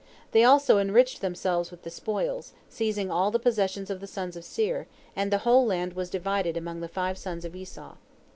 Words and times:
They 0.31 0.43
also 0.43 0.79
enriched 0.79 1.21
themselves 1.21 1.69
with 1.69 1.83
the 1.83 1.91
spoils, 1.91 2.53
seizing 2.67 3.11
all 3.11 3.29
the 3.29 3.37
possessions 3.37 3.91
of 3.91 3.99
the 3.99 4.07
sons 4.07 4.35
of 4.35 4.43
Seir, 4.43 4.87
and 5.15 5.31
the 5.31 5.37
whole 5.45 5.63
land 5.63 5.93
was 5.93 6.09
divided 6.09 6.57
among 6.57 6.79
the 6.79 6.87
five 6.87 7.19
sons 7.19 7.45
of 7.45 7.55
Esau. 7.55 7.97